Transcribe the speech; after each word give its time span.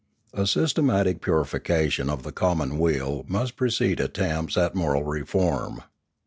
A 0.33 0.47
systematic 0.47 1.21
purification 1.21 2.09
of 2.09 2.23
the 2.23 2.31
commonweal 2.31 3.23
must 3.27 3.55
precede 3.55 3.99
attempts 3.99 4.57
at 4.57 4.73
moral 4.73 5.03
reform. 5.03 5.83